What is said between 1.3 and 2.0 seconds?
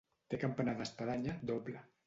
doble.